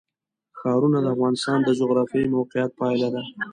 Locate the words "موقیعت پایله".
2.35-3.07